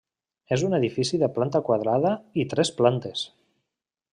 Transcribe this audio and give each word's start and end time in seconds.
És 0.55 0.61
un 0.69 0.71
edifici 0.77 1.19
de 1.23 1.29
planta 1.35 1.61
quadrada 1.67 2.15
i 2.45 2.49
tres 2.55 2.73
plantes. 2.81 3.25